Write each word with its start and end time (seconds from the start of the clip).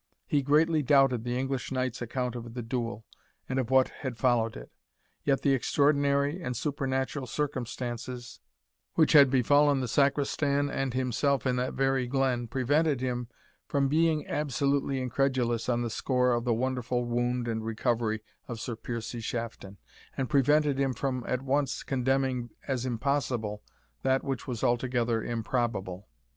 He 0.25 0.41
greatly 0.41 0.81
doubted 0.81 1.23
the 1.23 1.37
English 1.37 1.71
knight's 1.71 2.01
account 2.01 2.35
of 2.35 2.55
the 2.55 2.63
duel, 2.63 3.05
and 3.47 3.59
of 3.59 3.69
what 3.69 3.89
had 3.99 4.17
followed 4.17 4.57
it. 4.57 4.71
Yet 5.25 5.43
the 5.43 5.53
extraordinary 5.53 6.41
and 6.41 6.57
supernatural 6.57 7.27
circumstances 7.27 8.39
which 8.95 9.13
had 9.13 9.29
befallen 9.29 9.79
the 9.79 9.87
Sacristan 9.87 10.71
and 10.71 10.95
himself 10.95 11.45
in 11.45 11.55
that 11.57 11.75
very 11.75 12.07
glen, 12.07 12.47
prevented 12.47 12.99
him 12.99 13.27
from 13.67 13.89
being 13.89 14.25
absolutely 14.27 14.99
incredulous 14.99 15.69
on 15.69 15.83
the 15.83 15.89
score 15.91 16.31
of 16.33 16.45
the 16.45 16.53
wonderful 16.55 17.05
wound 17.05 17.47
and 17.47 17.63
recovery 17.63 18.23
of 18.47 18.59
Sir 18.59 18.75
Piercie 18.75 19.21
Shafton, 19.23 19.77
and 20.17 20.31
prevented 20.31 20.79
him 20.79 20.93
from 20.93 21.23
at 21.27 21.43
once 21.43 21.83
condemning 21.83 22.49
as 22.67 22.87
impossible 22.87 23.61
that 24.01 24.23
which 24.23 24.47
was 24.47 24.63
altogether 24.63 25.23
improbable. 25.23 26.07